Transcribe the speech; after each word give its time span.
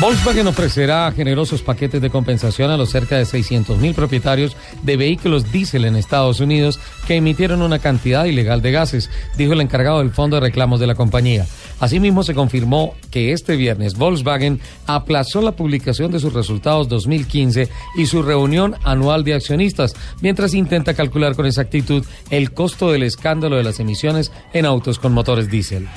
Volkswagen 0.00 0.46
ofrecerá 0.46 1.10
generosos 1.10 1.62
paquetes 1.62 2.00
de 2.00 2.08
compensación 2.08 2.70
a 2.70 2.76
los 2.76 2.90
cerca 2.90 3.16
de 3.16 3.24
600.000 3.24 3.94
propietarios 3.94 4.56
de 4.84 4.96
vehículos 4.96 5.50
diésel 5.50 5.84
en 5.86 5.96
Estados 5.96 6.38
Unidos 6.38 6.78
que 7.08 7.16
emitieron 7.16 7.62
una 7.62 7.80
cantidad 7.80 8.24
ilegal 8.24 8.62
de 8.62 8.70
gases, 8.70 9.10
dijo 9.36 9.54
el 9.54 9.60
encargado 9.60 9.98
del 9.98 10.12
fondo 10.12 10.36
de 10.36 10.42
reclamos 10.42 10.78
de 10.78 10.86
la 10.86 10.94
compañía. 10.94 11.46
Asimismo, 11.80 12.22
se 12.22 12.34
confirmó 12.34 12.94
que 13.10 13.32
este 13.32 13.56
viernes 13.56 13.96
Volkswagen 13.96 14.60
aplazó 14.86 15.42
la 15.42 15.56
publicación 15.56 16.12
de 16.12 16.20
sus 16.20 16.32
resultados 16.32 16.88
2015 16.88 17.68
y 17.96 18.06
su 18.06 18.22
reunión 18.22 18.76
anual 18.84 19.24
de 19.24 19.34
accionistas, 19.34 19.96
mientras 20.20 20.54
intenta 20.54 20.94
calcular 20.94 21.34
con 21.34 21.46
exactitud 21.46 22.04
el 22.30 22.52
costo 22.52 22.92
del 22.92 23.02
escándalo 23.02 23.56
de 23.56 23.64
las 23.64 23.80
emisiones 23.80 24.30
en 24.52 24.64
autos 24.64 25.00
con 25.00 25.12
motores 25.12 25.50
diésel. 25.50 25.88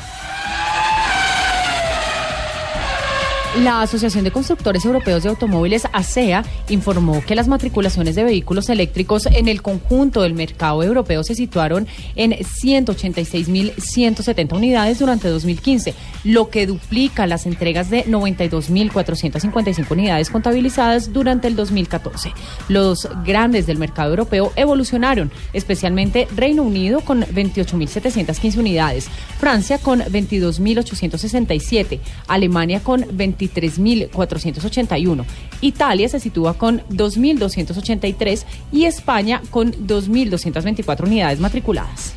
La 3.59 3.81
Asociación 3.81 4.23
de 4.23 4.31
Constructores 4.31 4.85
Europeos 4.85 5.23
de 5.23 5.29
Automóviles, 5.29 5.85
ASEA, 5.91 6.45
informó 6.69 7.21
que 7.21 7.35
las 7.35 7.49
matriculaciones 7.49 8.15
de 8.15 8.23
vehículos 8.23 8.69
eléctricos 8.69 9.25
en 9.25 9.49
el 9.49 9.61
conjunto 9.61 10.21
del 10.21 10.33
mercado 10.33 10.81
europeo 10.83 11.21
se 11.21 11.35
situaron 11.35 11.85
en 12.15 12.31
186.170 12.31 14.55
unidades 14.55 14.99
durante 14.99 15.27
2015, 15.27 15.93
lo 16.23 16.49
que 16.49 16.65
duplica 16.65 17.27
las 17.27 17.45
entregas 17.45 17.89
de 17.89 18.05
92.455 18.05 19.91
unidades 19.91 20.29
contabilizadas 20.29 21.11
durante 21.11 21.49
el 21.49 21.57
2014. 21.57 22.31
Los 22.69 23.09
grandes 23.25 23.67
del 23.67 23.79
mercado 23.79 24.11
europeo 24.11 24.53
evolucionaron, 24.55 25.29
especialmente 25.51 26.29
Reino 26.37 26.63
Unido 26.63 27.01
con 27.01 27.23
28.715 27.23 28.57
unidades, 28.57 29.09
Francia 29.37 29.77
con 29.77 29.99
22.867, 29.99 31.99
Alemania 32.29 32.79
con 32.79 33.05
20 33.11 33.40
23.481. 33.41 35.25
Italia 35.61 36.09
se 36.09 36.19
sitúa 36.19 36.53
con 36.53 36.81
2.283 36.89 38.43
y 38.71 38.85
España 38.85 39.41
con 39.49 39.71
2.224 39.71 41.05
unidades 41.05 41.39
matriculadas. 41.39 42.13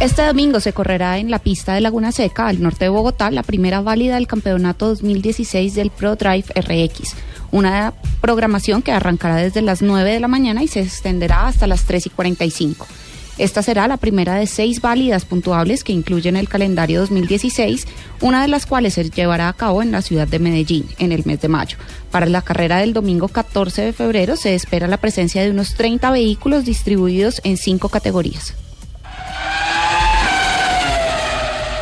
Este 0.00 0.22
domingo 0.22 0.60
se 0.60 0.72
correrá 0.72 1.18
en 1.18 1.28
la 1.28 1.40
pista 1.40 1.74
de 1.74 1.80
Laguna 1.80 2.12
Seca, 2.12 2.46
al 2.46 2.62
norte 2.62 2.84
de 2.84 2.88
Bogotá, 2.88 3.32
la 3.32 3.42
primera 3.42 3.80
válida 3.80 4.14
del 4.14 4.28
campeonato 4.28 4.86
2016 4.86 5.74
del 5.74 5.90
Pro 5.90 6.14
Drive 6.14 6.44
RX. 6.54 7.16
Una 7.50 7.92
programación 8.20 8.82
que 8.82 8.92
arrancará 8.92 9.34
desde 9.36 9.60
las 9.60 9.82
9 9.82 10.12
de 10.12 10.20
la 10.20 10.28
mañana 10.28 10.62
y 10.62 10.68
se 10.68 10.82
extenderá 10.82 11.48
hasta 11.48 11.66
las 11.66 11.82
3 11.82 12.06
y 12.06 12.10
45. 12.10 12.86
Esta 13.38 13.62
será 13.62 13.86
la 13.86 13.96
primera 13.98 14.34
de 14.34 14.48
seis 14.48 14.80
válidas 14.80 15.24
puntuables 15.24 15.84
que 15.84 15.92
incluyen 15.92 16.36
el 16.36 16.48
calendario 16.48 17.00
2016, 17.00 17.86
una 18.20 18.42
de 18.42 18.48
las 18.48 18.66
cuales 18.66 18.94
se 18.94 19.08
llevará 19.08 19.48
a 19.48 19.52
cabo 19.52 19.80
en 19.80 19.92
la 19.92 20.02
ciudad 20.02 20.26
de 20.26 20.40
Medellín 20.40 20.86
en 20.98 21.12
el 21.12 21.24
mes 21.24 21.40
de 21.40 21.48
mayo. 21.48 21.78
Para 22.10 22.26
la 22.26 22.42
carrera 22.42 22.78
del 22.78 22.92
domingo 22.92 23.28
14 23.28 23.82
de 23.82 23.92
febrero 23.92 24.36
se 24.36 24.56
espera 24.56 24.88
la 24.88 24.96
presencia 24.96 25.42
de 25.42 25.52
unos 25.52 25.74
30 25.74 26.10
vehículos 26.10 26.64
distribuidos 26.64 27.40
en 27.44 27.56
cinco 27.56 27.88
categorías. 27.88 28.54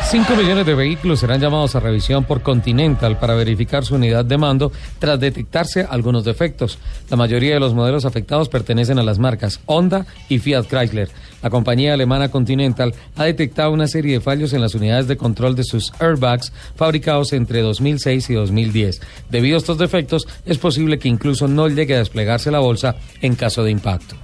5 0.09 0.37
millones 0.37 0.65
de 0.65 0.73
vehículos 0.73 1.19
serán 1.19 1.41
llamados 1.41 1.75
a 1.75 1.81
revisión 1.81 2.23
por 2.23 2.41
Continental 2.41 3.19
para 3.19 3.33
verificar 3.33 3.83
su 3.83 3.95
unidad 3.95 4.23
de 4.23 4.37
mando 4.37 4.71
tras 4.99 5.19
detectarse 5.19 5.85
algunos 5.89 6.23
defectos. 6.23 6.79
La 7.09 7.17
mayoría 7.17 7.55
de 7.55 7.59
los 7.59 7.73
modelos 7.73 8.05
afectados 8.05 8.47
pertenecen 8.47 8.99
a 8.99 9.03
las 9.03 9.19
marcas 9.19 9.59
Honda 9.65 10.05
y 10.29 10.39
Fiat 10.39 10.67
Chrysler. 10.67 11.09
La 11.43 11.49
compañía 11.49 11.93
alemana 11.93 12.31
Continental 12.31 12.93
ha 13.17 13.25
detectado 13.25 13.73
una 13.73 13.87
serie 13.87 14.13
de 14.13 14.21
fallos 14.21 14.53
en 14.53 14.61
las 14.61 14.75
unidades 14.75 15.09
de 15.09 15.17
control 15.17 15.57
de 15.57 15.65
sus 15.65 15.91
airbags 15.99 16.53
fabricados 16.77 17.33
entre 17.33 17.61
2006 17.61 18.29
y 18.29 18.33
2010. 18.33 19.01
Debido 19.29 19.55
a 19.55 19.59
estos 19.59 19.77
defectos, 19.77 20.25
es 20.45 20.57
posible 20.57 20.99
que 20.99 21.09
incluso 21.09 21.49
no 21.49 21.67
llegue 21.67 21.95
a 21.95 21.99
desplegarse 21.99 22.49
la 22.49 22.59
bolsa 22.59 22.95
en 23.21 23.35
caso 23.35 23.61
de 23.61 23.71
impacto. 23.71 24.15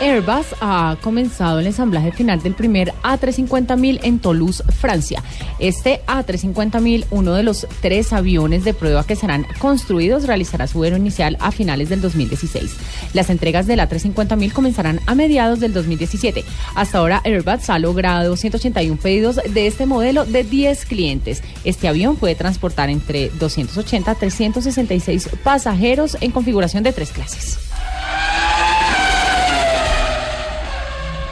Airbus 0.00 0.54
ha 0.60 0.96
comenzado 1.00 1.58
el 1.58 1.66
ensamblaje 1.66 2.12
final 2.12 2.42
del 2.42 2.54
primer 2.54 2.92
A350.000 3.02 4.00
en 4.02 4.18
Toulouse, 4.18 4.62
Francia. 4.64 5.22
Este 5.58 6.02
A350.000, 6.06 7.06
uno 7.10 7.32
de 7.32 7.42
los 7.42 7.66
tres 7.80 8.12
aviones 8.12 8.64
de 8.64 8.74
prueba 8.74 9.04
que 9.04 9.16
serán 9.16 9.46
construidos, 9.58 10.26
realizará 10.26 10.66
su 10.66 10.78
vuelo 10.78 10.98
inicial 10.98 11.38
a 11.40 11.50
finales 11.50 11.88
del 11.88 12.02
2016. 12.02 12.76
Las 13.14 13.30
entregas 13.30 13.66
del 13.66 13.80
A350.000 13.80 14.52
comenzarán 14.52 15.00
a 15.06 15.14
mediados 15.14 15.60
del 15.60 15.72
2017. 15.72 16.44
Hasta 16.74 16.98
ahora 16.98 17.22
Airbus 17.24 17.70
ha 17.70 17.78
logrado 17.78 18.36
181 18.36 19.00
pedidos 19.00 19.36
de 19.36 19.66
este 19.66 19.86
modelo 19.86 20.26
de 20.26 20.44
10 20.44 20.84
clientes. 20.84 21.42
Este 21.64 21.88
avión 21.88 22.16
puede 22.16 22.34
transportar 22.34 22.90
entre 22.90 23.30
280 23.30 24.10
a 24.10 24.14
366 24.14 25.30
pasajeros 25.42 26.18
en 26.20 26.32
configuración 26.32 26.82
de 26.82 26.92
tres 26.92 27.10
clases. 27.12 27.65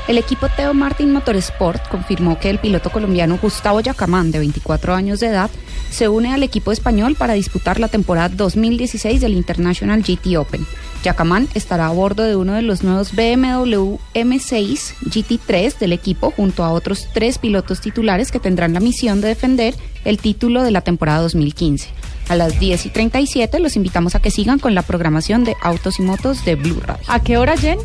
El 0.06 0.18
equipo 0.18 0.48
Teo 0.54 0.74
Martin 0.74 1.12
Motorsport 1.12 1.88
confirmó 1.88 2.38
que 2.38 2.50
el 2.50 2.58
piloto 2.58 2.90
colombiano 2.90 3.38
Gustavo 3.40 3.80
Yacamán, 3.80 4.30
de 4.30 4.38
24 4.38 4.94
años 4.94 5.18
de 5.18 5.28
edad, 5.28 5.50
se 5.90 6.08
une 6.08 6.34
al 6.34 6.42
equipo 6.42 6.72
español 6.72 7.16
para 7.18 7.32
disputar 7.32 7.80
la 7.80 7.88
temporada 7.88 8.28
2016 8.28 9.22
del 9.22 9.32
International 9.32 10.02
GT 10.02 10.36
Open. 10.36 10.66
Yacamán 11.02 11.48
estará 11.54 11.86
a 11.86 11.92
bordo 11.92 12.22
de 12.24 12.36
uno 12.36 12.52
de 12.52 12.60
los 12.60 12.82
nuevos 12.82 13.14
BMW 13.14 13.96
M6 14.14 14.94
GT3 15.04 15.78
del 15.78 15.92
equipo 15.92 16.30
junto 16.30 16.64
a 16.64 16.72
otros 16.72 17.08
tres 17.14 17.38
pilotos 17.38 17.80
titulares 17.80 18.30
que 18.30 18.40
tendrán 18.40 18.74
la 18.74 18.80
misión 18.80 19.22
de 19.22 19.28
defender 19.28 19.74
el 20.04 20.18
título 20.18 20.62
de 20.62 20.70
la 20.70 20.82
temporada 20.82 21.20
2015. 21.22 21.88
A 22.28 22.36
las 22.36 22.58
10 22.58 22.86
y 22.86 22.88
37 22.90 23.58
los 23.58 23.76
invitamos 23.76 24.14
a 24.14 24.20
que 24.20 24.30
sigan 24.30 24.58
con 24.58 24.74
la 24.74 24.82
programación 24.82 25.44
de 25.44 25.56
Autos 25.62 25.98
y 25.98 26.02
Motos 26.02 26.44
de 26.44 26.56
Blue 26.56 26.80
Radio. 26.80 27.04
¿A 27.06 27.20
qué 27.20 27.38
hora, 27.38 27.56
Jen? 27.56 27.78